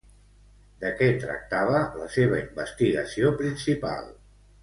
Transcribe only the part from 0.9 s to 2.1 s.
què tractava la